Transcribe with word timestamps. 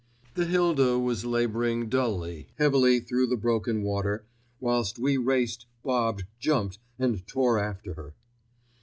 The 0.33 0.45
Hilda 0.45 0.97
was 0.97 1.25
labouring 1.25 1.87
dully, 1.87 2.47
heavily 2.57 2.99
through 3.01 3.27
the 3.27 3.37
broken 3.37 3.83
water, 3.83 4.25
whilst 4.59 4.97
we 4.97 5.15
raced, 5.17 5.67
bobbed, 5.83 6.23
jumped 6.39 6.79
and 6.97 7.27
tore 7.27 7.59
after 7.59 7.93
her. 7.93 8.15